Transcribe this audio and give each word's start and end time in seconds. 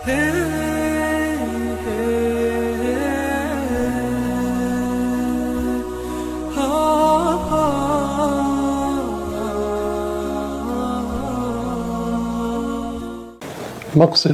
مقصد 0.00 0.12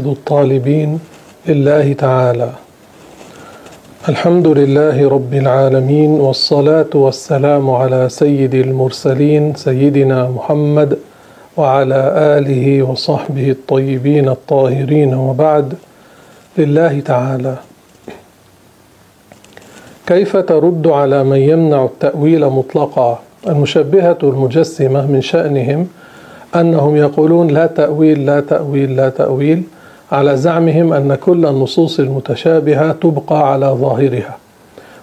الطالبين 0.06 1.00
لله 1.46 1.92
تعالى. 1.92 2.50
الحمد 4.08 4.46
لله 4.46 5.08
رب 5.08 5.34
العالمين 5.34 6.10
والصلاة 6.10 6.90
والسلام 6.94 7.70
على 7.70 8.08
سيد 8.08 8.54
المرسلين 8.54 9.54
سيدنا 9.54 10.30
محمد 10.30 10.98
وعلى 11.56 12.12
آله 12.16 12.82
وصحبه 12.82 13.50
الطيبين 13.50 14.28
الطاهرين 14.28 15.14
وبعد 15.14 15.74
لله 16.58 17.00
تعالى. 17.00 17.56
كيف 20.06 20.36
ترد 20.36 20.86
على 20.86 21.24
من 21.24 21.36
يمنع 21.36 21.84
التأويل 21.84 22.46
مطلقا؟ 22.46 23.18
المشبهة 23.46 24.18
المجسمة 24.22 25.06
من 25.06 25.20
شأنهم 25.22 25.88
أنهم 26.54 26.96
يقولون 26.96 27.48
لا 27.48 27.66
تأويل 27.66 28.26
لا 28.26 28.40
تأويل 28.40 28.96
لا 28.96 29.08
تأويل 29.08 29.62
على 30.12 30.36
زعمهم 30.36 30.92
أن 30.92 31.14
كل 31.14 31.46
النصوص 31.46 32.00
المتشابهة 32.00 32.92
تبقى 32.92 33.52
على 33.52 33.66
ظاهرها. 33.66 34.36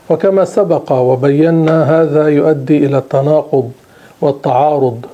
وكما 0.10 0.46
سبق 0.46 0.92
وبينا 0.92 2.02
هذا 2.02 2.28
يؤدي 2.28 2.86
إلى 2.86 2.98
التناقض 2.98 3.72
والتعارض 4.22 5.06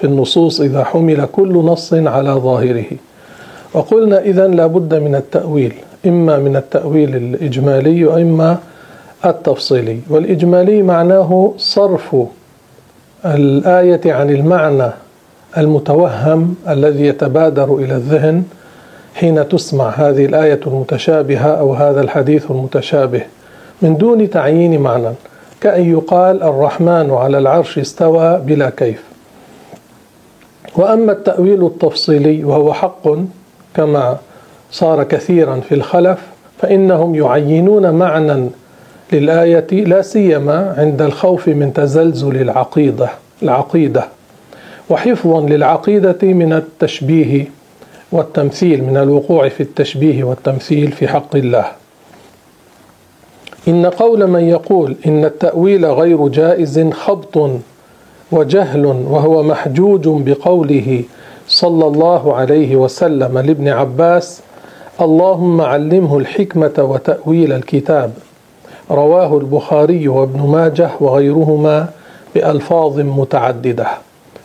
في 0.00 0.06
النصوص 0.06 0.60
إذا 0.60 0.84
حمل 0.84 1.28
كل 1.32 1.52
نص 1.52 1.94
على 1.94 2.30
ظاهره. 2.30 2.84
وقلنا 3.74 4.20
إذا 4.20 4.46
لابد 4.46 4.94
من 4.94 5.14
التأويل 5.14 5.72
إما 6.06 6.38
من 6.38 6.56
التأويل 6.56 7.16
الإجمالي 7.16 8.04
وإما 8.04 8.58
التفصيلي. 9.24 10.00
والإجمالي 10.10 10.82
معناه 10.82 11.52
صرف 11.58 12.16
الآية 13.24 14.12
عن 14.12 14.30
المعنى 14.30 14.90
المتوهم 15.58 16.54
الذي 16.68 17.06
يتبادر 17.06 17.76
إلى 17.76 17.94
الذهن 17.96 18.42
حين 19.14 19.48
تسمع 19.48 19.88
هذه 19.88 20.24
الآية 20.24 20.60
المتشابهة 20.66 21.48
أو 21.48 21.74
هذا 21.74 22.00
الحديث 22.00 22.50
المتشابه 22.50 23.22
من 23.82 23.96
دون 23.96 24.30
تعيين 24.30 24.80
معنى. 24.80 25.14
كأن 25.60 25.90
يقال 25.90 26.42
الرحمن 26.42 27.10
على 27.10 27.38
العرش 27.38 27.78
استوى 27.78 28.40
بلا 28.46 28.70
كيف. 28.70 29.09
وأما 30.76 31.12
التأويل 31.12 31.66
التفصيلي 31.66 32.44
وهو 32.44 32.72
حق 32.72 33.08
كما 33.74 34.18
صار 34.70 35.02
كثيرا 35.04 35.60
في 35.68 35.74
الخلف 35.74 36.18
فإنهم 36.58 37.14
يعينون 37.14 37.90
معنى 37.90 38.48
للآية 39.12 39.84
لا 39.84 40.02
سيما 40.02 40.74
عند 40.78 41.02
الخوف 41.02 41.48
من 41.48 41.72
تزلزل 41.72 42.36
العقيدة 42.36 43.08
العقيدة. 43.42 44.04
وحفظا 44.90 45.40
للعقيدة 45.40 46.18
من 46.22 46.52
التشبيه 46.52 47.44
والتمثيل 48.12 48.84
من 48.84 48.96
الوقوع 48.96 49.48
في 49.48 49.62
التشبيه 49.62 50.24
والتمثيل 50.24 50.92
في 50.92 51.08
حق 51.08 51.36
الله. 51.36 51.64
إن 53.68 53.86
قول 53.86 54.26
من 54.26 54.40
يقول 54.40 54.96
إن 55.06 55.24
التأويل 55.24 55.86
غير 55.86 56.28
جائز 56.28 56.80
خبط 56.92 57.50
وجهل 58.32 58.86
وهو 58.86 59.42
محجوج 59.42 60.08
بقوله 60.08 61.02
صلى 61.48 61.86
الله 61.86 62.34
عليه 62.34 62.76
وسلم 62.76 63.38
لابن 63.38 63.68
عباس 63.68 64.40
اللهم 65.00 65.60
علمه 65.60 66.18
الحكمة 66.18 66.72
وتأويل 66.78 67.52
الكتاب. 67.52 68.12
رواه 68.90 69.38
البخاري 69.38 70.08
وابن 70.08 70.40
ماجه 70.40 70.90
وغيرهما 71.00 71.88
بألفاظ 72.34 73.00
متعددة. 73.00 73.86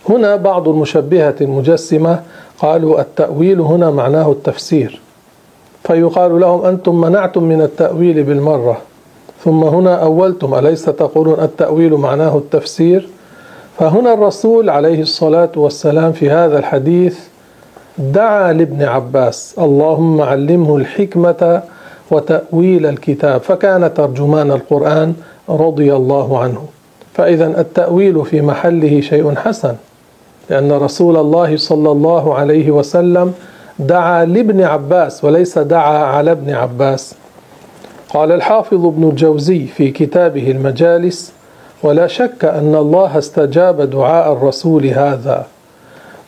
هنا 0.10 0.36
بعض 0.36 0.68
المشبهة 0.68 1.36
المجسمة 1.42 2.22
قالوا 2.60 3.02
التأويل 3.02 3.62
هنا 3.62 3.92
معناه 3.92 4.32
التفسير. 4.32 5.02
فيقال 5.84 6.40
لهم 6.40 6.66
أنتم 6.66 7.02
منعتم 7.02 7.44
من 7.44 7.62
التأويل 7.62 8.24
بالمرة. 8.24 8.78
ثم 9.44 9.64
هنا 9.64 10.04
أولتم 10.04 10.56
أليس 10.56 10.86
تقولون 10.86 11.40
التأويل 11.40 11.94
معناه 11.94 12.38
التفسير؟ 12.38 13.10
فهنا 13.80 14.14
الرسول 14.14 14.70
عليه 14.70 15.02
الصلاة 15.02 15.52
والسلام 15.56 16.12
في 16.12 16.30
هذا 16.30 16.60
الحديث 16.60 17.20
دعا 17.98 18.54
لابن 18.54 18.84
عباس 18.84 19.56
اللهم 19.60 20.22
علمه 20.22 20.76
الحكمة 20.78 21.62
وتأويل 22.12 22.86
الكتاب 22.86 23.42
فكان 23.42 23.94
ترجمان 23.94 24.52
القرآن 24.52 25.14
رضي 25.50 25.96
الله 25.96 26.40
عنه. 26.40 26.66
فإذا 27.14 27.62
التأويل 27.62 28.26
في 28.26 28.42
محله 28.42 29.02
شيء 29.02 29.36
حسن 29.36 29.76
لأن 30.50 30.72
رسول 30.72 31.18
الله 31.18 31.58
صلى 31.58 31.92
الله 31.92 32.36
عليه 32.36 32.72
وسلم 32.72 33.34
دعا 33.80 34.26
لابن 34.26 34.62
عباس 34.62 35.24
وليس 35.24 35.58
دعا 35.58 35.98
على 35.98 36.32
ابن 36.32 36.54
عباس. 36.54 37.16
قال 38.10 38.32
الحافظ 38.32 38.86
ابن 38.86 39.04
الجوزي 39.10 39.66
في 39.66 39.92
كتابه 39.92 40.52
المجالس 40.52 41.35
ولا 41.86 42.08
شك 42.08 42.46
أن 42.46 42.76
الله 42.76 43.18
استجاب 43.18 43.82
دعاء 43.82 44.34
الرسول 44.34 44.86
هذا 44.86 45.46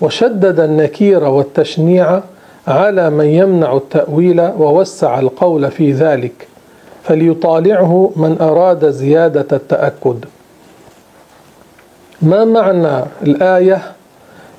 وشدد 0.01 0.59
النكير 0.59 1.23
والتشنيع 1.23 2.21
على 2.67 3.09
من 3.09 3.25
يمنع 3.25 3.77
التأويل 3.77 4.41
ووسع 4.41 5.19
القول 5.19 5.71
في 5.71 5.91
ذلك 5.91 6.47
فليطالعه 7.03 8.11
من 8.15 8.37
أراد 8.41 8.89
زيادة 8.89 9.47
التأكد. 9.57 10.25
ما 12.21 12.45
معنى 12.45 13.05
الآية؟ 13.23 13.81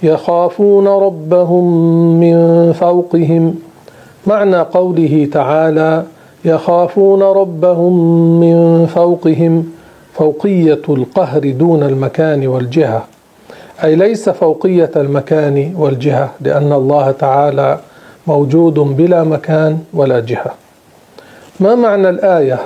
يخافون 0.03 0.89
ربهم 0.89 1.65
من 2.21 2.73
فوقهم. 2.73 3.55
معنى 4.27 4.59
قوله 4.59 5.29
تعالى 5.33 6.05
يخافون 6.45 7.23
ربهم 7.23 7.93
من 8.41 8.87
فوقهم. 8.87 9.78
فوقية 10.19 10.83
القهر 10.89 11.51
دون 11.51 11.83
المكان 11.83 12.47
والجهة. 12.47 13.05
أي 13.85 13.95
ليس 13.95 14.29
فوقية 14.29 14.91
المكان 14.97 15.75
والجهة 15.77 16.31
لأن 16.41 16.73
الله 16.73 17.11
تعالى 17.11 17.79
موجود 18.27 18.75
بلا 18.75 19.25
مكان 19.25 19.79
ولا 19.95 20.21
جهة. 20.21 20.55
ما 21.61 21.75
معنى 21.75 22.09
الآية؟ 22.09 22.59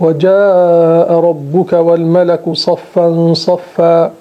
وجاء 0.00 1.12
ربك 1.12 1.72
والملك 1.72 2.52
صفا 2.52 3.32
صفا. 3.34 4.12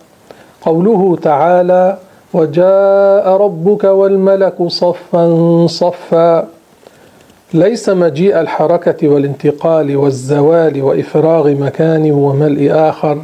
قوله 0.61 1.17
تعالى 1.21 1.97
وجاء 2.33 3.29
ربك 3.29 3.83
والملك 3.83 4.67
صفا 4.67 5.25
صفا. 5.67 6.47
ليس 7.53 7.89
مجيء 7.89 8.39
الحركة 8.39 9.07
والانتقال 9.07 9.97
والزوال 9.97 10.81
وإفراغ 10.81 11.49
مكان 11.49 12.11
وملء 12.11 12.69
آخر 12.71 13.21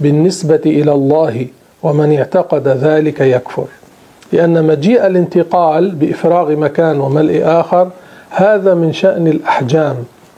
بالنسبة 0.00 0.60
إلى 0.66 0.92
الله 0.92 1.46
ومن 1.82 2.18
اعتقد 2.18 2.68
ذلك 2.68 3.20
يكفر. 3.20 3.64
لأن 4.32 4.64
مجيء 4.64 5.06
الانتقال 5.06 5.90
بإفراغ 5.90 6.56
مكان 6.56 7.00
وملء 7.00 7.42
آخر 7.44 7.90
هذا 8.30 8.74
من 8.74 8.92
شأن 8.92 9.26
الأحجام 9.26 9.96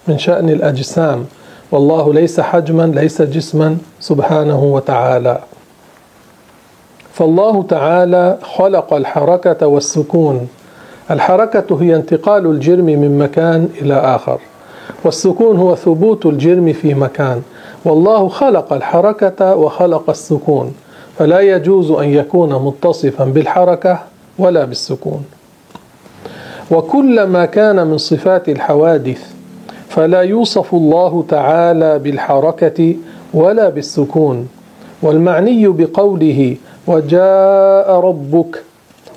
من 0.08 0.18
شأن 0.18 0.48
الأجسام. 0.50 1.24
والله 1.72 2.14
ليس 2.14 2.40
حجما 2.40 2.92
ليس 2.94 3.22
جسما 3.22 3.76
سبحانه 4.00 4.64
وتعالى. 4.64 5.38
فالله 7.12 7.62
تعالى 7.62 8.38
خلق 8.42 8.94
الحركة 8.94 9.66
والسكون 9.66 10.48
الحركة 11.10 11.82
هي 11.82 11.96
انتقال 11.96 12.46
الجرم 12.46 12.84
من 12.84 13.18
مكان 13.18 13.68
إلى 13.82 13.94
آخر 13.94 14.38
والسكون 15.04 15.56
هو 15.56 15.74
ثبوت 15.74 16.26
الجرم 16.26 16.72
في 16.72 16.94
مكان. 16.94 17.42
والله 17.84 18.28
خلق 18.28 18.72
الحركة 18.72 19.54
وخلق 19.56 20.10
السكون 20.10 20.74
فلا 21.18 21.40
يجوز 21.40 21.90
أن 21.90 22.08
يكون 22.08 22.64
متصفا 22.64 23.24
بالحركة 23.24 23.98
ولا 24.38 24.64
بالسكون. 24.64 25.24
وكل 26.70 27.22
ما 27.22 27.44
كان 27.44 27.86
من 27.86 27.98
صفات 27.98 28.48
الحوادث 28.48 29.32
فلا 29.88 30.20
يوصف 30.20 30.74
الله 30.74 31.24
تعالى 31.28 31.98
بالحركة 31.98 32.94
ولا 33.34 33.68
بالسكون. 33.68 34.48
والمعني 35.02 35.68
بقوله 35.68 36.56
وجاء 36.86 37.90
ربك 38.00 38.62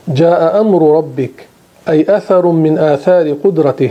جاء 0.07 0.62
أمر 0.62 0.98
ربك 0.98 1.47
أي 1.89 2.18
أثر 2.18 2.48
من 2.48 2.78
آثار 2.78 3.36
قدرته. 3.44 3.89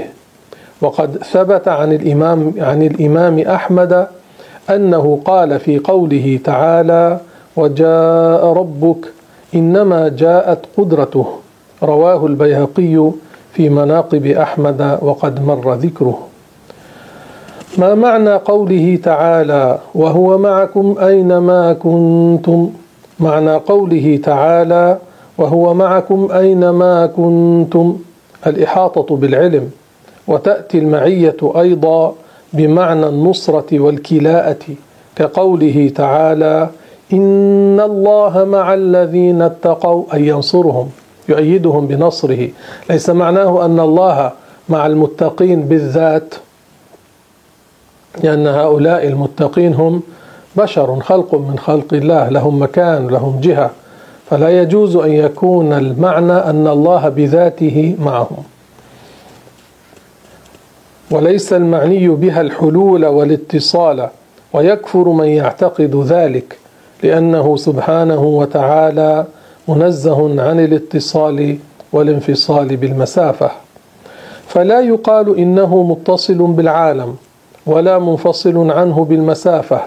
وقد 0.81 1.17
ثبت 1.17 1.69
عن 1.69 1.93
الإمام 1.93 2.53
عن 2.59 2.83
الإمام 2.83 3.39
أحمد 3.39 4.07
أنه 4.71 5.21
قال 5.25 5.61
في 5.61 5.79
قوله 5.79 6.41
تعالى 6.45 7.21
وجاء 7.57 8.47
ربك 8.47 9.07
إنما 9.55 10.09
جاءت 10.09 10.59
قدرته. 10.77 11.27
رواه 11.83 12.27
البيهقي 12.27 13.11
في 13.53 13.69
مناقب 13.69 14.27
أحمد 14.27 14.99
وقد 15.03 15.45
مر 15.45 15.75
ذكره. 15.75 16.19
ما 17.79 17.95
معنى 17.95 18.35
قوله 18.35 18.99
تعالى؟ 19.03 19.79
وهو 19.95 20.39
معكم 20.39 20.97
أينما 21.01 21.73
كنتم. 21.73 22.71
معنى 23.21 23.55
قوله 23.55 24.21
تعالى 24.25 24.99
وهو 25.39 25.75
معكم 25.75 26.29
أينما 26.33 27.07
كنتم 27.07 27.99
الإحاطة 28.47 29.17
بالعلم 29.17 29.71
وتأتي 30.29 30.79
المعية 30.79 31.37
أيضا 31.43 32.15
بمعنى 32.53 33.07
النصرة 33.07 33.81
والكلاءة 33.81 34.59
كقوله 35.17 35.93
تعالى 35.95 36.71
إن 37.13 37.81
الله 37.81 38.45
مع 38.45 38.75
الذين 38.75 39.43
اتقوا 39.43 40.05
أن 40.15 40.25
ينصرهم 40.25 40.91
يؤيدهم 41.29 41.87
بنصره. 41.87 42.49
ليس 42.91 43.11
معناه 43.11 43.65
أن 43.65 43.81
الله 43.81 44.33
مع 44.69 44.87
المتقين 44.87 45.63
بالذات 45.63 46.35
لأن 48.25 48.47
هؤلاء 48.47 49.07
المتقين 49.07 49.75
هم 49.75 50.03
بشر 50.57 51.01
خلق 51.01 51.35
من 51.35 51.59
خلق 51.59 51.95
الله 51.95 52.29
لهم 52.29 52.63
مكان 52.63 53.09
لهم 53.09 53.41
جهة. 53.41 53.71
فلا 54.31 54.63
يجوز 54.63 54.97
أن 54.97 55.13
يكون 55.13 55.73
المعنى 55.73 56.33
أن 56.33 56.67
الله 56.67 57.09
بذاته 57.09 57.97
معهم 57.99 58.43
وليس 61.11 61.53
المعني 61.53 62.09
بها 62.09 62.41
الحلول 62.41 63.07
والاتصال 63.07 64.09
ويكفر 64.53 65.09
من 65.09 65.27
يعتقد 65.29 65.97
ذلك 66.07 66.59
لأنه 67.03 67.57
سبحانه 67.57 68.23
وتعالى 68.23 69.27
منزه 69.69 70.43
عن 70.43 70.61
الاتصال 70.61 71.59
والانفصال 71.93 72.77
بالمسافة. 72.77 73.51
فلا 74.49 74.81
يقال 74.81 75.39
إنه 75.39 75.83
متصل 75.83 76.35
بالعالم 76.35 77.17
ولا 77.67 77.99
منفصل 77.99 78.71
عنه 78.71 79.05
بالمسافة 79.05 79.81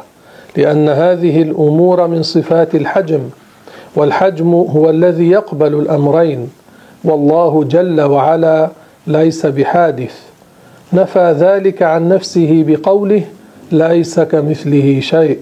لأن 0.58 0.90
هذه 0.90 1.42
الأمور 1.42 2.08
من 2.08 2.24
صفات 2.24 2.76
الحجم. 2.76 3.22
والحجم 4.00 4.54
هو 4.54 4.90
الذي 4.90 5.30
يقبل 5.30 5.74
الأمرين 5.74 6.50
والله 7.04 7.64
جل 7.64 8.02
وعلا 8.02 8.70
ليس 9.08 9.46
بحادث. 9.46 10.16
نفى 10.94 11.36
ذلك 11.40 11.84
عن 11.84 12.10
نفسه 12.10 12.64
بقوله 12.68 13.24
ليس 13.72 14.20
كمثله 14.20 15.00
شيء. 15.00 15.40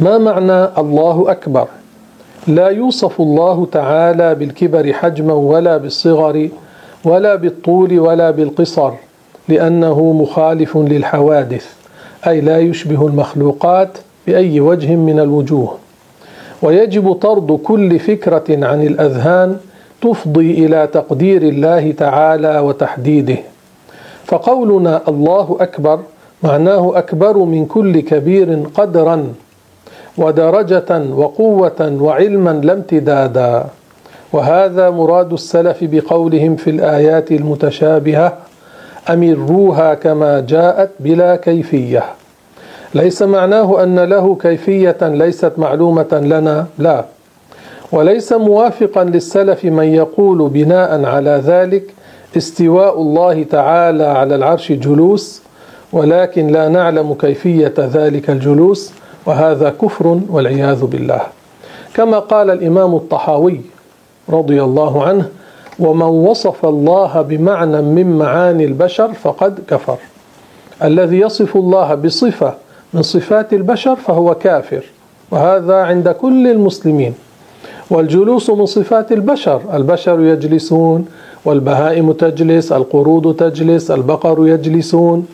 ما 0.00 0.18
معنى 0.18 0.68
الله 0.78 1.30
أكبر؟ 1.30 1.68
لا 2.46 2.68
يوصف 2.68 3.20
الله 3.20 3.66
تعالى 3.72 4.34
بالكبر 4.34 4.92
حجما 4.92 5.34
ولا 5.34 5.76
بالصغر 5.76 6.48
ولا 7.04 7.34
بالطول 7.34 7.98
ولا 7.98 8.30
بالقصر 8.30 8.92
لأنه 9.48 10.12
مخالف 10.12 10.76
للحوادث 10.76 11.66
أي 12.26 12.40
لا 12.40 12.58
يشبه 12.58 13.06
المخلوقات 13.06 13.98
بأي 14.26 14.60
وجه 14.60 14.96
من 14.96 15.20
الوجوه. 15.20 15.85
ويجب 16.62 17.12
طرد 17.12 17.52
كل 17.52 17.98
فكرة 17.98 18.66
عن 18.66 18.86
الأذهان 18.86 19.56
تفضي 20.02 20.66
إلى 20.66 20.88
تقدير 20.92 21.42
الله 21.42 21.92
تعالى 21.92 22.58
وتحديده. 22.58 23.36
فقولنا 24.24 25.02
الله 25.08 25.56
أكبر 25.60 26.00
معناه 26.42 26.98
أكبر 26.98 27.38
من 27.38 27.66
كل 27.66 28.00
كبير 28.00 28.62
قدرا 28.74 29.28
ودرجة 30.18 30.90
وقوة 31.14 31.96
وعلما 32.00 32.50
لا 32.50 32.72
امتدادا. 32.72 33.64
وهذا 34.32 34.90
مراد 34.90 35.32
السلف 35.32 35.78
بقولهم 35.82 36.56
في 36.56 36.70
الآيات 36.70 37.32
المتشابهة 37.32 38.38
أمروها 39.10 39.94
كما 39.94 40.40
جاءت 40.40 40.90
بلا 41.00 41.36
كيفية. 41.36 42.04
ليس 42.94 43.22
معناه 43.22 43.82
أن 43.82 43.98
له 43.98 44.36
كيفية 44.40 44.96
ليست 45.02 45.52
معلومة 45.58 46.08
لنا 46.12 46.66
لا. 46.78 47.04
وليس 47.92 48.32
موافقا 48.32 49.04
للسلف 49.04 49.64
من 49.64 49.84
يقول 49.84 50.48
بناء 50.48 51.04
على 51.04 51.42
ذلك 51.44 51.94
استواء 52.36 53.00
الله 53.00 53.42
تعالى 53.42 54.04
على 54.04 54.34
العرش 54.34 54.72
جلوس 54.72 55.42
ولكن 55.92 56.46
لا 56.46 56.68
نعلم 56.68 57.14
كيفية 57.14 57.74
ذلك 57.78 58.30
الجلوس 58.30 58.92
وهذا 59.26 59.70
كفر 59.70 60.20
والعياذ 60.30 60.84
بالله. 60.84 61.20
كما 61.94 62.18
قال 62.18 62.50
الإمام 62.50 62.94
الطحاوي 62.94 63.60
رضي 64.28 64.62
الله 64.62 65.04
عنه 65.04 65.28
ومن 65.78 66.02
وصف 66.02 66.66
الله 66.66 67.22
بمعنى 67.22 67.82
من 67.82 68.18
معاني 68.18 68.64
البشر 68.64 69.12
فقد 69.12 69.58
كفر. 69.68 69.96
الذي 70.84 71.20
يصف 71.20 71.56
الله 71.56 71.94
بصفة 71.94 72.54
من 72.96 73.02
صفات 73.02 73.52
البشر 73.52 73.96
فهو 73.96 74.34
كافر 74.34 74.84
وهذا 75.30 75.74
عند 75.74 76.08
كل 76.08 76.46
المسلمين. 76.46 77.14
والجلوس 77.90 78.50
من 78.50 78.66
صفات 78.66 79.12
البشر 79.12 79.60
البشر 79.74 80.20
يجلسون 80.20 81.06
والبهائم 81.44 82.12
تجلس 82.12 82.72
القرود 82.72 83.36
تجلس 83.36 83.90
البقر 83.90 84.48
يجلسون. 84.48 85.26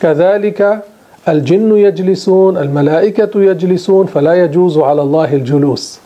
كذلك 0.00 0.82
الجن 1.28 1.76
يجلسون 1.76 2.56
الملائكة 2.56 3.42
يجلسون 3.42 4.06
فلا 4.06 4.34
يجوز 4.34 4.78
على 4.78 5.02
الله 5.02 5.34
الجلوس. 5.34 6.00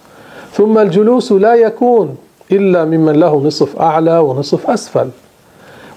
ثم 0.53 0.79
الجلوس 0.79 1.33
لا 1.33 1.55
يكون 1.55 2.17
إلا 2.53 2.85
ممن 2.85 3.13
له 3.13 3.43
نصف 3.47 3.77
أعلى 3.81 4.19
ونصف 4.19 4.71
أسفل. 4.71 5.09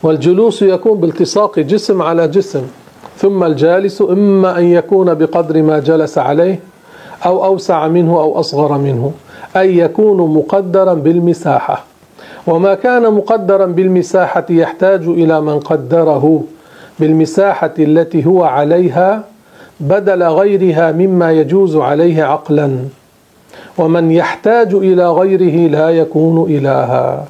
والجلوس 0.04 0.62
يكون 0.62 0.98
بالتصاق 0.98 1.60
جسم 1.60 2.02
على 2.02 2.28
جسم. 2.28 2.62
ثم 3.22 3.44
الجالس 3.44 4.02
إما 4.02 4.60
أن 4.60 4.66
يكون 4.66 5.14
بقدر 5.14 5.62
ما 5.62 5.80
جلس 5.80 6.18
عليه 6.18 6.60
أو 7.26 7.46
أوسع 7.46 7.88
منه 7.88 8.12
أو 8.20 8.40
أصغر 8.40 8.78
منه 8.78 9.12
أي 9.58 9.78
يكون 9.78 10.18
مقدرا 10.34 10.94
بالمساحة. 10.94 11.84
وما 12.48 12.74
كان 12.74 13.14
مقدرا 13.14 13.66
بالمساحة 13.66 14.46
يحتاج 14.50 15.08
إلى 15.08 15.42
من 15.42 15.60
قدره 15.60 16.44
بالمساحة 17.00 17.74
التي 17.80 18.26
هو 18.26 18.44
عليها 18.44 19.24
بدل 19.80 20.24
غيرها 20.24 20.92
مما 20.92 21.32
يجوز 21.32 21.76
عليه 21.76 22.24
عقلا. 22.24 22.78
ومن 23.78 24.12
يحتاج 24.12 24.74
إلى 24.74 25.10
غيره 25.10 25.70
لا 25.70 25.90
يكون 25.90 26.52
إلها. 26.52 27.26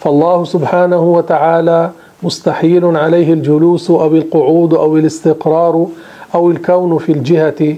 فالله 0.00 0.44
سبحانه 0.44 1.02
وتعالى 1.02 1.90
مستحيل 2.24 2.96
عليه 2.96 3.32
الجلوس 3.32 3.90
أو 3.90 4.14
القعود 4.14 4.74
أو 4.74 4.96
الاستقرار 4.96 5.86
أو 6.34 6.50
الكون 6.50 6.98
في 6.98 7.12
الجهة 7.12 7.76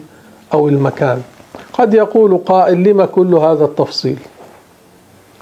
أو 0.55 0.69
المكان. 0.69 1.23
قد 1.73 1.95
يقول 1.95 2.38
قائل 2.38 2.83
لما 2.83 3.07
كل 3.07 3.35
هذا 3.35 3.65
التفصيل؟ 3.65 4.19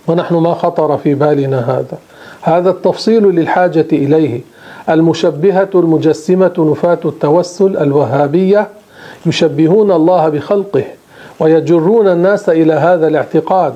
ونحن 0.09 0.35
ما 0.35 0.55
خطر 0.55 0.99
في 0.99 1.15
بالنا 1.15 1.79
هذا. 1.79 1.99
هذا 2.43 2.71
التفصيل 2.71 3.23
للحاجة 3.23 3.87
إليه. 3.93 4.41
المشبهة 4.89 5.71
المجسمة 5.75 6.53
نفاة 6.59 6.99
التوسل 7.05 7.77
الوهابية 7.77 8.69
يشبهون 9.27 9.93
الله 9.93 10.29
بخلقه 10.29 10.85
ويجرون 11.41 12.09
الناس 12.09 12.49
إلى 12.49 12.73
هذا 12.73 13.09
الاعتقاد 13.09 13.75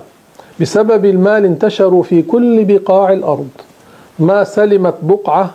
بسبب 0.61 1.05
المال 1.05 1.45
انتشروا 1.45 2.03
في 2.03 2.23
كل 2.23 2.65
بقاع 2.65 3.13
الأرض. 3.13 3.49
ما 4.19 4.45
سلمت 4.45 4.95
بقعة 5.03 5.51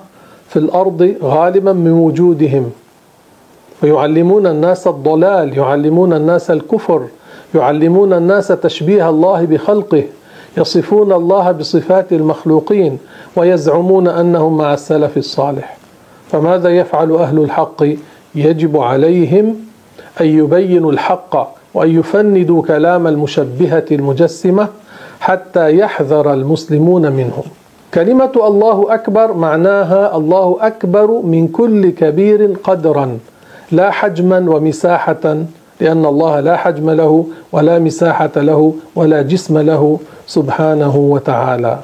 في 0.50 0.60
الأرض 0.60 1.15
غالبا 1.24 1.74
من 1.74 1.91
وجودهم. 1.91 2.72
ويعلمون 3.84 4.48
الناس 4.48 4.88
الضلال 4.88 5.58
يعلمون 5.58 6.13
الناس 6.13 6.51
الكفر 6.51 7.08
يعلمون 7.55 8.13
الناس 8.13 8.48
تشبيه 8.48 9.10
الله 9.10 9.46
بخلقه 9.46 10.03
يصفون 10.58 11.13
الله 11.13 11.51
بصفات 11.51 12.13
المخلوقين 12.13 12.98
ويزعمون 13.36 14.08
أنهم 14.08 14.58
مع 14.58 14.74
السلف 14.74 15.17
الصالح. 15.17 15.77
فماذا 16.32 16.70
يفعل 16.70 17.12
أهل 17.12 17.39
الحق؟ 17.39 17.84
يجب 18.36 18.77
عليهم 18.77 19.55
أن 20.22 20.25
يبينوا 20.25 20.91
الحق 20.91 21.55
وأن 21.74 22.00
يفندوا 22.00 22.63
كلام 22.63 23.08
المشبهة 23.08 23.86
المجسمة 23.91 24.67
حتى 25.20 25.77
يحذر 25.77 26.34
المسلمون 26.34 27.12
منهم. 27.12 27.43
كلمة 27.93 28.31
الله 28.35 28.93
أكبر 28.93 29.33
معناها 29.33 30.17
الله 30.17 30.57
أكبر 30.62 31.12
من 31.21 31.47
كل 31.47 31.89
كبير 31.89 32.57
قدرا 32.63 33.17
لا 33.71 33.91
حجما 33.91 34.38
ومساحة 34.50 35.45
لأن 35.81 36.05
الله 36.05 36.39
لا 36.39 36.55
حجم 36.57 36.89
له 36.89 37.25
ولا 37.51 37.79
مساحة 37.79 38.31
له 38.35 38.73
ولا 38.95 39.21
جسم 39.21 39.57
له 39.57 40.00
سبحانه 40.27 40.95
وتعالى. 40.97 41.77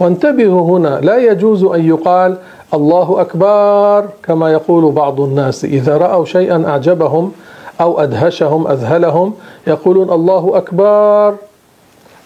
وانتبهوا 0.00 0.78
هنا 0.78 1.00
لا 1.02 1.16
يجوز 1.16 1.64
أن 1.64 1.88
يقال 1.88 2.36
الله 2.74 3.20
أكبر 3.20 4.08
كما 4.22 4.52
يقول 4.52 4.92
بعض 4.92 5.20
الناس. 5.20 5.64
إذا 5.64 5.96
رأوا 5.96 6.24
شيئا 6.24 6.64
أعجبهم 6.68 7.32
أو 7.80 8.00
أدهشهم 8.00 8.66
أذهلهم 8.68 9.32
يقولون 9.66 10.10
الله 10.10 10.52
أكبر. 10.54 11.49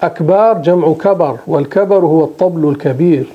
أكبار 0.07 0.59
جمع 0.59 0.93
كبر 0.93 1.37
والكبر 1.47 1.99
هو 1.99 2.25
الطبل 2.25 2.69
الكبير 2.69 3.27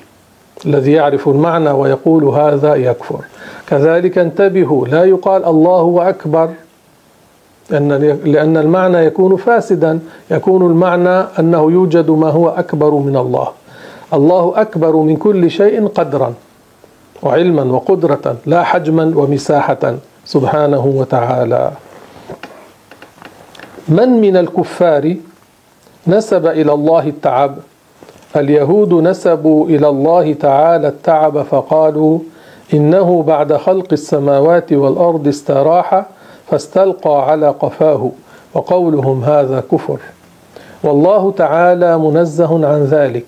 الذي 0.65 0.91
يعرف 0.91 1.29
المعنى 1.29 1.69
ويقول 1.69 2.23
هذا 2.23 2.75
يكفر. 2.75 3.19
كذلك 3.67 4.17
انتبهوا 4.17 4.87
لا 4.87 5.03
يقال 5.03 5.45
الله 5.45 6.09
أكبر 6.09 6.49
لأن 8.25 8.57
المعنى 8.57 8.97
يكون 8.97 9.35
فاسدا 9.37 9.99
يكون 10.31 10.71
المعنى 10.71 11.25
أنه 11.39 11.71
يوجد 11.71 12.09
ما 12.09 12.29
هو 12.29 12.49
أكبر 12.49 12.91
من 12.93 13.17
الله. 13.17 13.47
الله 14.13 14.53
أكبر 14.55 14.95
من 14.95 15.15
كل 15.17 15.51
شيء 15.51 15.87
قدرا 15.87 16.33
وعلما 17.23 17.63
وقدرة 17.63 18.35
لا 18.45 18.63
حجما 18.63 19.13
ومساحة 19.15 19.95
سبحانه 20.25 20.85
وتعالى. 20.85 21.71
من 23.87 24.09
من 24.09 24.37
الكفار؟ 24.37 25.15
نسب 26.09 26.45
إلى 26.45 26.73
الله 26.73 27.07
التعب. 27.07 27.55
اليهود 28.35 28.93
نسبوا 28.93 29.67
إلى 29.67 29.89
الله 29.89 30.33
تعالى 30.33 30.87
التعب 30.87 31.41
فقالوا 31.41 32.19
إنه 32.73 33.23
بعد 33.23 33.53
خلق 33.53 33.87
السماوات 33.91 34.73
والأرض 34.73 35.27
استراح 35.27 36.05
فاستلقى 36.47 37.31
على 37.31 37.49
قفاه 37.49 38.11
وقولهم 38.53 39.23
هذا 39.23 39.63
كفر. 39.71 39.97
والله 40.83 41.31
تعالى 41.31 41.97
منزه 41.97 42.67
عن 42.67 42.83
ذلك 42.83 43.25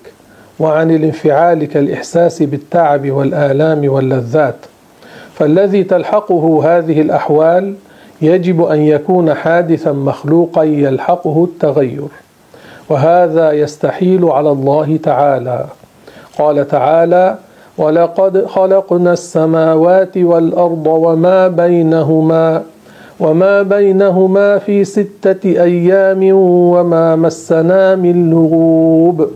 وعن 0.60 0.92
الانفعال 0.92 1.66
كالإحساس 1.66 2.44
بالتعب 2.44 3.12
والآلام 3.12 3.90
واللذات. 3.90 4.56
فالذي 5.34 5.84
تلحقه 5.84 6.78
هذه 6.78 7.02
الأحوال 7.02 7.76
يجب 8.22 8.64
أن 8.64 8.82
يكون 8.82 9.34
حادثا 9.34 9.92
مخلوقا 9.92 10.64
يلحقه 10.64 11.44
التغير. 11.44 12.08
وهذا 12.92 13.52
يستحيل 13.52 14.26
على 14.26 14.52
الله 14.52 15.00
تعالى. 15.04 15.66
قال 16.38 16.68
تعالى 16.68 17.38
ولقد 17.78 18.46
خلقنا 18.46 19.14
السماوات 19.14 20.18
والأرض 20.18 20.88
وما 20.88 21.48
بينهما 21.48 22.64
وما 23.20 23.62
بينهما 23.62 24.58
في 24.58 24.84
ستة 24.84 25.44
أيام 25.46 26.20
وما 26.74 27.16
مسنا 27.16 27.96
من 27.96 28.30
لغوب. 28.30 29.28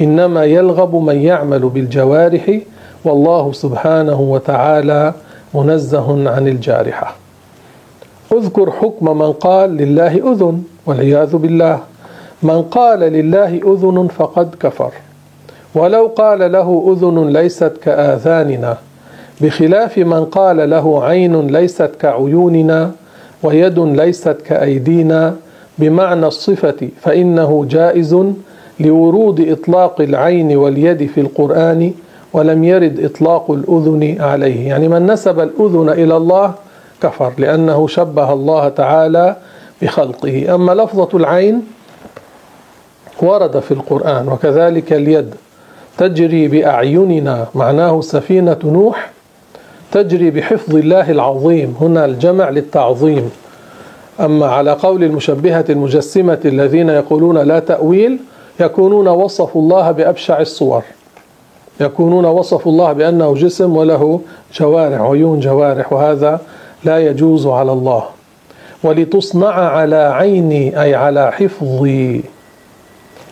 إنما 0.00 0.44
يلغب 0.44 0.94
من 0.94 1.16
يعمل 1.16 1.62
بالجوارح 1.68 2.58
والله 3.04 3.52
سبحانه 3.52 4.20
وتعالى 4.20 5.12
منزه 5.54 6.30
عن 6.30 6.48
الجارحة. 6.48 7.14
اذكر 8.32 8.70
حكم 8.70 9.18
من 9.18 9.32
قال 9.32 9.70
لله 9.76 10.32
أذن 10.32 10.62
والعياذ 10.86 11.36
بالله. 11.36 11.93
من 12.44 12.62
قال 12.62 13.00
لله 13.00 13.60
أذن 13.66 14.08
فقد 14.18 14.54
كفر. 14.60 14.92
ولو 15.74 16.06
قال 16.16 16.52
له 16.52 16.68
أذن 16.92 17.28
ليست 17.28 17.72
كآذاننا 17.82 18.76
بخلاف 19.40 19.98
من 19.98 20.24
قال 20.24 20.70
له 20.70 21.04
عين 21.04 21.46
ليست 21.46 21.90
كعيوننا 22.00 22.90
ويد 23.42 23.78
ليست 23.78 24.36
كأيدينا 24.46 25.36
بمعنى 25.78 26.26
الصفة 26.26 26.88
فإنه 27.00 27.66
جائز 27.70 28.16
لورود 28.80 29.40
إطلاق 29.48 30.00
العين 30.00 30.56
واليد 30.56 31.06
في 31.06 31.20
القرآن 31.20 31.92
ولم 32.32 32.64
يرد 32.64 33.04
إطلاق 33.04 33.50
الأذن 33.50 34.16
عليه. 34.20 34.68
يعني 34.68 34.88
من 34.88 35.06
نسب 35.06 35.40
الأذن 35.40 35.88
إلى 35.88 36.16
الله 36.16 36.54
كفر 37.02 37.32
لأنه 37.38 37.86
شبه 37.86 38.32
الله 38.32 38.68
تعالى 38.68 39.36
بخلقه. 39.82 40.54
أما 40.54 40.72
لفظة 40.72 41.08
العين 41.18 41.62
ورد 43.24 43.58
في 43.58 43.70
القرآن 43.74 44.28
وكذلك 44.28 44.92
اليد. 44.92 45.34
تجري 45.98 46.48
بأعيننا 46.48 47.46
معناه 47.54 48.00
سفينة 48.00 48.56
نوح. 48.64 49.10
تجري 49.92 50.30
بحفظ 50.30 50.76
الله 50.76 51.10
العظيم 51.10 51.76
هنا 51.80 52.04
الجمع 52.04 52.48
للتعظيم. 52.50 53.30
أما 54.20 54.46
على 54.46 54.72
قول 54.72 55.04
المشبهة 55.04 55.64
المجسمة 55.70 56.38
الذين 56.44 56.88
يقولون 56.88 57.38
لا 57.38 57.58
تأويل 57.58 58.18
يكونون 58.60 59.08
وصفوا 59.08 59.62
الله 59.62 59.90
بأبشع 59.90 60.40
الصور. 60.40 60.82
يكونون 61.80 62.24
وصفوا 62.24 62.72
الله 62.72 62.92
بأنه 62.92 63.34
جسم 63.34 63.76
وله 63.76 64.20
جوارح 64.54 65.00
عيون 65.00 65.40
جوارح 65.40 65.92
وهذا 65.92 66.40
لا 66.84 66.98
يجوز 66.98 67.46
على 67.46 67.72
الله. 67.72 68.04
ولتصنع 68.82 69.54
على 69.54 69.96
عيني 69.96 70.82
أي 70.82 70.94
على 70.94 71.32
حفظي. 71.32 72.22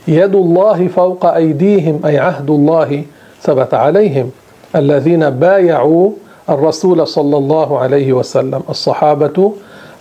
يد 0.09 0.35
الله 0.35 0.89
فوق 0.89 1.27
أيديهم 1.27 2.01
أي 2.07 2.19
عهد 2.19 2.51
الله 2.51 3.03
ثبت 3.43 3.75
عليهم. 3.75 4.31
الذين 4.77 5.31
بايعوا 5.31 6.11
الرسول 6.51 7.07
صلى 7.07 7.37
الله 7.37 7.79
عليه 7.79 8.13
وسلم. 8.13 8.63
الصحابة 8.69 9.53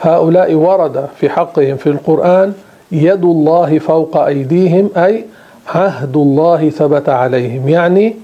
هؤلاء 0.01 0.53
ورد 0.53 1.05
في 1.17 1.29
حقهم 1.29 1.77
في 1.77 1.89
القرآن 1.89 2.53
يد 2.91 3.24
الله 3.24 3.79
فوق 3.79 4.17
أيديهم 4.17 4.89
أي 4.98 5.25
عهد 5.67 6.17
الله 6.17 6.70
ثبت 6.70 7.10
عليهم. 7.10 7.70
يعني 7.70 8.15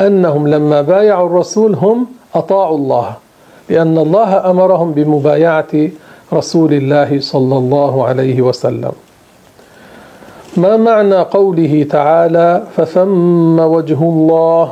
أنهم 0.00 0.48
لما 0.48 0.82
بايعوا 0.82 1.26
الرسول 1.26 1.74
هم 1.74 2.06
أطاعوا 2.34 2.76
الله 2.76 3.14
لأن 3.70 3.98
الله 3.98 4.50
أمرهم 4.50 4.92
بمبايعة 4.92 5.74
رسول 6.32 6.72
الله 6.72 7.20
صلى 7.20 7.56
الله 7.58 8.06
عليه 8.06 8.42
وسلم. 8.42 8.92
ما 10.58 10.76
معنى 10.76 11.14
قوله 11.16 11.86
تعالى 11.90 12.62
فثم 12.76 13.60
وجه 13.60 14.02
الله؟ 14.02 14.70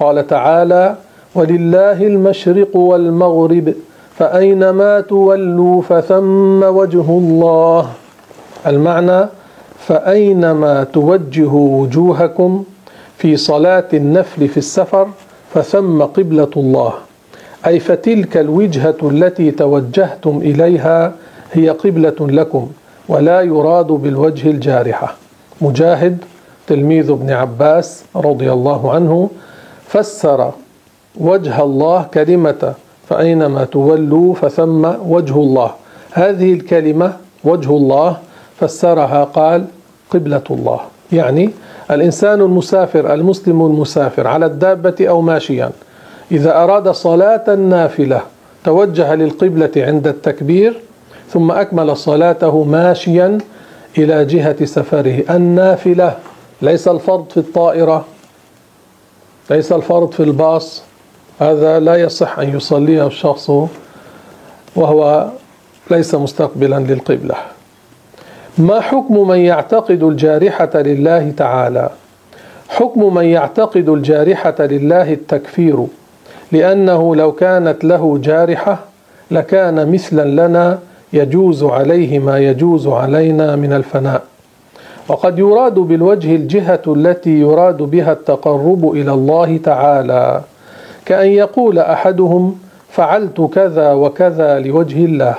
قال 0.00 0.26
تعالى 0.26 0.96
ولله 1.34 2.06
المشرق 2.06 2.76
والمغرب 2.76 3.74
فأينما 4.18 5.00
تولوا 5.00 5.82
فثم 5.82 6.62
وجه 6.62 7.06
الله؟ 7.10 7.86
المعنى 8.66 9.26
فأينما 9.78 10.84
توجهوا 10.84 11.82
وجوهكم 11.82 12.64
في 13.18 13.36
صلاة 13.36 13.88
النفل 13.94 14.48
في 14.48 14.56
السفر 14.56 15.08
فثم 15.54 16.02
قبلة 16.02 16.50
الله؟ 16.56 16.92
أي 17.66 17.80
فتلك 17.80 18.36
الوجهة 18.36 18.96
التي 19.02 19.50
توجهتم 19.50 20.38
إليها 20.38 21.12
هي 21.52 21.68
قبلة 21.68 22.16
لكم. 22.20 22.68
ولا 23.12 23.40
يراد 23.40 23.86
بالوجه 23.86 24.50
الجارحة. 24.50 25.14
مجاهد 25.60 26.18
تلميذ 26.66 27.10
ابن 27.10 27.30
عباس 27.30 28.04
رضي 28.16 28.52
الله 28.52 28.92
عنه 28.92 29.30
فسر 29.88 30.50
وجه 31.20 31.62
الله 31.62 32.02
كلمة 32.14 32.74
فأينما 33.08 33.64
تولوا 33.64 34.34
فثم 34.34 34.82
وجه 35.14 35.36
الله. 35.36 35.70
هذه 36.12 36.52
الكلمة 36.52 37.12
وجه 37.44 37.70
الله 37.70 38.16
فسرها 38.60 39.24
قال 39.24 39.64
قبلة 40.10 40.42
الله. 40.50 40.80
يعني 41.12 41.50
الإنسان 41.90 42.40
المسافر 42.40 43.14
المسلم 43.14 43.66
المسافر 43.66 44.26
على 44.26 44.46
الدابة 44.46 44.94
أو 45.00 45.20
ماشيا 45.20 45.70
إذا 46.32 46.52
أراد 46.64 46.88
صلاة 46.88 47.54
نافلة 47.54 48.20
توجه 48.64 49.14
للقبلة 49.14 49.70
عند 49.76 50.06
التكبير 50.06 50.80
ثم 51.32 51.50
أكمل 51.50 51.96
صلاته 51.96 52.64
ماشيا 52.64 53.38
إلى 53.98 54.24
جهة 54.24 54.64
سفره. 54.64 55.24
النافلة 55.30 56.16
ليس 56.62 56.88
الفرض 56.88 57.26
في 57.30 57.36
الطائرة 57.36 58.04
ليس 59.50 59.72
الفرض 59.72 60.12
في 60.12 60.22
الباص. 60.22 60.82
هذا 61.40 61.80
لا 61.80 61.96
يصح 61.96 62.38
أن 62.38 62.56
يصليه 62.56 63.06
الشخص 63.06 63.50
وهو 64.76 65.28
ليس 65.90 66.14
مستقبلا 66.14 66.76
للقبلة. 66.76 67.34
ما 68.58 68.80
حكم 68.80 69.28
من 69.28 69.38
يعتقد 69.38 70.02
الجارحة 70.02 70.70
لله 70.74 71.30
تعالى؟ 71.36 71.90
حكم 72.68 73.14
من 73.14 73.24
يعتقد 73.24 73.88
الجارحة 73.88 74.54
لله 74.60 75.12
التكفير؟ 75.12 75.86
لأنه 76.52 77.16
لو 77.16 77.32
كانت 77.32 77.84
له 77.84 78.18
جارحة 78.22 78.78
لكان 79.30 79.92
مثلا 79.92 80.46
لنا 80.48 80.78
يجوز 81.12 81.64
عليه 81.64 82.18
ما 82.18 82.38
يجوز 82.38 82.86
علينا 82.88 83.56
من 83.56 83.72
الفناء. 83.72 84.22
وقد 85.08 85.38
يراد 85.38 85.74
بالوجه 85.74 86.36
الجهة 86.36 86.82
التي 86.86 87.40
يراد 87.40 87.76
بها 87.76 88.12
التقرب 88.12 88.92
إلى 88.92 89.12
الله 89.12 89.56
تعالى 89.56 90.40
كأن 91.06 91.26
يقول 91.26 91.78
أحدهم 91.78 92.58
فعلت 92.90 93.40
كذا 93.40 93.92
وكذا 93.92 94.58
لوجه 94.58 95.04
الله 95.04 95.34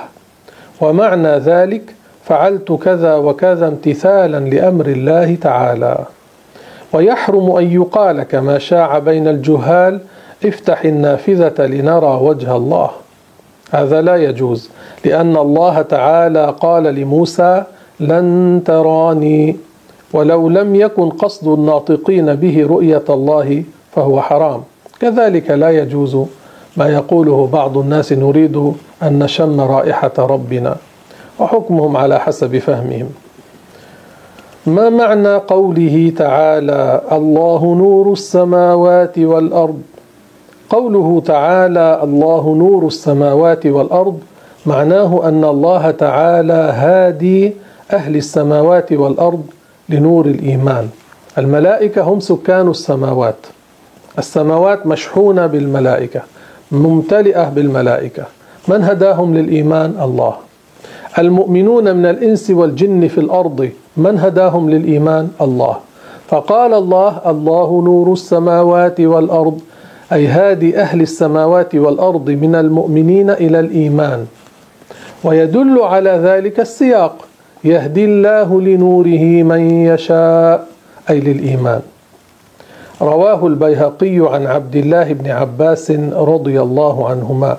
ومعنى 0.80 1.28
ذلك 1.28 1.82
فعلت 2.24 2.72
كذا 2.72 3.14
وكذا 3.14 3.68
امتثالا 3.68 4.38
لأمر 4.38 4.86
الله 4.86 5.34
تعالى. 5.34 5.98
ويحرم 6.92 7.50
أن 7.50 7.72
يقال 7.72 8.22
كما 8.22 8.58
شاع 8.58 8.98
بين 8.98 9.28
الجهال 9.28 10.00
افتح 10.44 10.84
النافذة 10.84 11.66
لنرى 11.66 12.18
وجه 12.22 12.56
الله. 12.56 12.90
هذا 13.74 13.98
لا 14.02 14.16
يجوز. 14.16 14.70
لأن 15.04 15.36
الله 15.36 15.82
تعالى 15.82 16.54
قال 16.60 16.84
لموسى 16.84 17.62
لن 18.00 18.26
تراني 18.66 19.56
ولو 20.12 20.48
لم 20.48 20.74
يكن 20.74 21.08
قصد 21.10 21.48
الناطقين 21.48 22.34
به 22.34 22.66
رؤية 22.66 23.06
الله 23.10 23.62
فهو 23.94 24.20
حرام. 24.20 24.60
كذلك 25.00 25.50
لا 25.50 25.70
يجوز 25.70 26.14
ما 26.76 26.88
يقوله 26.88 27.48
بعض 27.52 27.78
الناس 27.78 28.12
نريد 28.12 28.56
أن 29.02 29.18
نشم 29.18 29.60
رائحة 29.60 30.16
ربنا. 30.18 30.76
وحكمهم 31.38 31.96
على 31.96 32.20
حسب 32.20 32.58
فهمهم. 32.58 33.08
ما 34.66 34.88
معنى 34.88 35.34
قوله 35.34 36.12
تعالى؟ 36.16 37.00
الله 37.12 37.74
نور 37.74 38.12
السماوات 38.12 39.18
والأرض 39.18 39.82
قوله 40.70 41.22
تعالى 41.26 42.00
الله 42.02 42.54
نور 42.58 42.86
السماوات 42.86 43.66
والأرض 43.66 44.20
معناه 44.66 45.28
أن 45.28 45.44
الله 45.44 45.90
تعالى 45.90 46.72
هادي 46.76 47.52
أهل 47.92 48.16
السماوات 48.16 48.92
والأرض 48.92 49.42
لنور 49.88 50.26
الإيمان. 50.26 50.88
الملائكة 51.38 52.02
هم 52.02 52.20
سكان 52.20 52.68
السماوات. 52.70 53.46
السماوات 54.18 54.86
مشحونة 54.86 55.46
بالملائكة 55.46 56.22
ممتلئة 56.72 57.48
بالملائكة. 57.48 58.24
من 58.68 58.84
هداهم 58.84 59.34
للإيمان؟ 59.34 59.94
الله. 60.02 60.34
المؤمنون 61.18 61.96
من 61.96 62.06
الإنس 62.06 62.50
والجن 62.50 63.08
في 63.08 63.18
الأرض 63.18 63.70
من 63.96 64.18
هداهم 64.18 64.70
للإيمان؟ 64.70 65.28
الله. 65.40 65.76
فقال 66.28 66.74
الله 66.74 67.20
الله 67.26 67.82
نور 67.84 68.12
السماوات 68.12 69.00
والأرض 69.00 69.60
أي 70.14 70.26
هادي 70.26 70.78
أهل 70.78 71.00
السماوات 71.00 71.74
والأرض 71.74 72.30
من 72.30 72.54
المؤمنين 72.54 73.30
إلى 73.30 73.60
الإيمان. 73.60 74.26
ويدل 75.24 75.78
على 75.82 76.10
ذلك 76.10 76.60
السياق. 76.60 77.26
يهدي 77.64 78.04
الله 78.04 78.60
لنوره 78.60 79.42
من 79.42 79.70
يشاء 79.70 80.66
أي 81.10 81.20
للإيمان. 81.20 81.80
رواه 83.02 83.46
البيهقي 83.46 84.18
عن 84.34 84.46
عبد 84.46 84.76
الله 84.76 85.12
بن 85.12 85.30
عباس 85.30 85.90
رضي 86.12 86.62
الله 86.62 87.08
عنهما. 87.08 87.56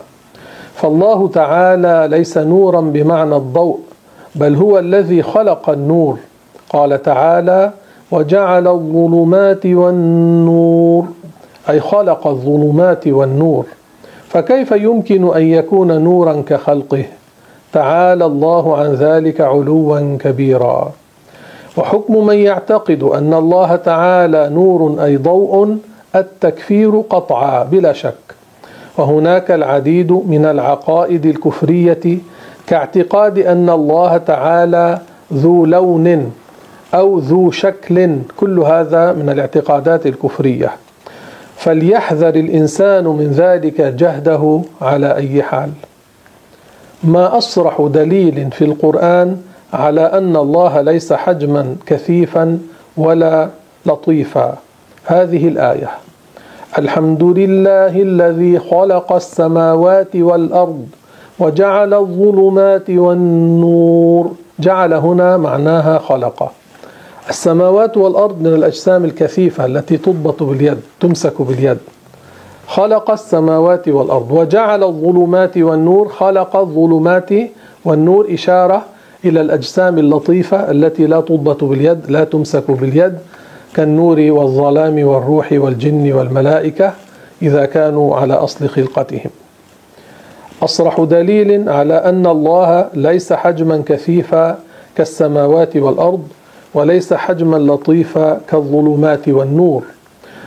فالله 0.75 1.27
تعالى 1.27 2.07
ليس 2.11 2.37
نورا 2.37 2.81
بمعنى 2.81 3.35
الضوء 3.35 3.79
بل 4.35 4.55
هو 4.55 4.79
الذي 4.79 5.23
خلق 5.23 5.69
النور. 5.69 6.17
قال 6.69 7.03
تعالى 7.03 7.71
وجعل 8.11 8.67
الظلمات 8.67 9.65
والنور. 9.65 11.05
أي 11.69 11.79
خلق 11.79 12.27
الظلمات 12.27 13.07
والنور. 13.07 13.65
فكيف 14.29 14.71
يمكن 14.71 15.35
أن 15.35 15.41
يكون 15.41 16.01
نورا 16.01 16.43
كخلقه؟ 16.47 17.05
تعالى 17.73 18.25
الله 18.25 18.77
عن 18.77 18.93
ذلك 18.93 19.41
علوا 19.41 20.17
كبيرا. 20.17 20.91
وحكم 21.77 22.27
من 22.27 22.35
يعتقد 22.35 23.03
أن 23.03 23.33
الله 23.33 23.75
تعالى 23.75 24.49
نور 24.49 25.03
أي 25.03 25.17
ضوء 25.17 25.77
التكفير 26.15 26.99
قطعا 27.09 27.63
بلا 27.63 27.93
شك. 27.93 28.35
وهناك 28.97 29.51
العديد 29.51 30.11
من 30.11 30.45
العقائد 30.45 31.25
الكفرية 31.25 32.17
كاعتقاد 32.67 33.39
أن 33.39 33.69
الله 33.69 34.17
تعالى 34.17 34.99
ذو 35.33 35.65
لون 35.65 36.31
أو 36.93 37.19
ذو 37.19 37.51
شكل 37.51 38.17
كل 38.37 38.59
هذا 38.59 39.13
من 39.13 39.29
الاعتقادات 39.29 40.05
الكفرية. 40.05 40.71
فليحذر 41.65 42.35
الإنسان 42.35 43.03
من 43.03 43.31
ذلك 43.31 43.81
جهده 43.81 44.61
على 44.81 45.15
أي 45.15 45.43
حال. 45.43 45.69
ما 47.03 47.37
أصرح 47.37 47.89
دليل 47.93 48.51
في 48.51 48.65
القرآن 48.65 49.37
على 49.73 50.01
أن 50.01 50.35
الله 50.35 50.81
ليس 50.81 51.13
حجما 51.13 51.75
كثيفا 51.85 52.59
ولا 52.97 53.49
لطيفا. 53.85 54.57
هذه 55.05 55.47
الآية. 55.47 55.89
الحمد 56.77 57.23
لله 57.23 58.01
الذي 58.01 58.59
خلق 58.59 59.13
السماوات 59.13 60.15
والأرض 60.15 60.87
وجعل 61.39 61.93
الظلمات 61.93 62.89
والنور. 62.89 64.31
جعل 64.59 64.93
هنا 64.93 65.37
معناها 65.37 65.99
خلق 65.99 66.51
السماوات 67.29 67.97
والأرض 67.97 68.41
من 68.41 68.53
الأجسام 68.53 69.05
الكثيفة 69.05 69.65
التي 69.65 69.97
تضبط 69.97 70.43
باليد 70.43 70.77
تمسك 70.99 71.41
باليد. 71.41 71.77
خلق 72.67 73.11
السماوات 73.11 73.87
والأرض 73.87 74.31
وجعل 74.31 74.83
الظلمات 74.83 75.57
والنور 75.57 76.07
خلق 76.07 76.55
الظلمات 76.55 77.29
والنور 77.85 78.33
إشارة 78.33 78.85
إلى 79.25 79.41
الأجسام 79.41 79.97
اللطيفة 79.97 80.71
التي 80.71 81.05
لا 81.07 81.21
تضبط 81.21 81.63
باليد 81.63 81.99
لا 82.07 82.23
تمسك 82.23 82.71
باليد 82.71 83.17
كالنور 83.75 84.19
والظلام 84.19 85.07
والروح 85.07 85.51
والجن 85.51 86.13
والملائكة 86.13 86.93
إذا 87.41 87.65
كانوا 87.65 88.15
على 88.15 88.33
أصل 88.33 88.67
خلقتهم. 88.67 89.29
أصرح 90.61 91.01
دليل 91.01 91.69
على 91.69 91.93
أن 91.93 92.25
الله 92.27 92.89
ليس 92.93 93.33
حجما 93.33 93.83
كثيفا 93.85 94.59
كالسماوات 94.95 95.77
والأرض 95.77 96.27
وليس 96.75 97.13
حجما 97.13 97.57
لطيفا 97.57 98.41
كالظلمات 98.49 99.29
والنور. 99.29 99.83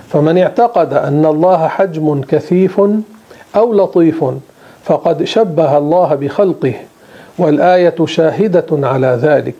فمن 0.08 0.38
اعتقد 0.38 0.94
أن 0.94 1.26
الله 1.26 1.68
حجم 1.68 2.20
كثيف 2.20 2.80
أو 3.56 3.72
لطيف 3.72 4.24
فقد 4.84 5.24
شبه 5.24 5.78
الله 5.78 6.14
بخلقه 6.14 6.74
والآية 7.38 7.94
شاهدة 8.04 8.66
على 8.72 9.18
ذلك. 9.22 9.54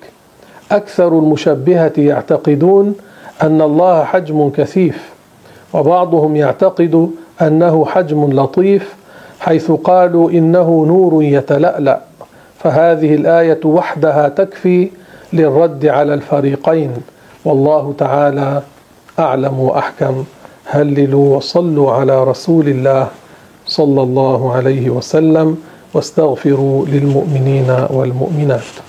أكثر 0.72 1.08
المشبهة 1.08 1.92
يعتقدون 1.98 2.94
أن 3.42 3.62
الله 3.62 4.04
حجم 4.04 4.50
كثيف 4.50 5.12
وبعضهم 5.72 6.36
يعتقد 6.36 7.10
أنه 7.42 7.86
حجم 7.86 8.32
لطيف 8.32 8.94
حيث 9.40 9.70
قالوا 9.70 10.30
إنه 10.30 10.84
نور 10.88 11.22
يتلألأ. 11.22 12.00
فهذه 12.58 13.14
الآية 13.14 13.60
وحدها 13.64 14.28
تكفي 14.28 14.90
للرد 15.32 15.86
على 15.86 16.14
الفريقين. 16.14 16.92
والله 17.44 17.94
تعالى 17.98 18.62
أعلم 19.18 19.60
وأحكم. 19.60 20.24
هللوا 20.66 21.36
وصلوا 21.36 21.92
على 21.92 22.24
رسول 22.24 22.68
الله 22.68 23.08
صلى 23.66 24.02
الله 24.02 24.52
عليه 24.52 24.90
وسلم 24.90 25.56
واستغفروا 25.94 26.86
للمؤمنين 26.86 27.86
والمؤمنات. 27.90 28.87